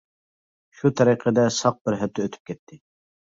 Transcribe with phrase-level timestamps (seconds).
[0.79, 2.81] شۇ تەرىقىدە ساق بىر ھەپتە ئۆتۈپ كەتتى.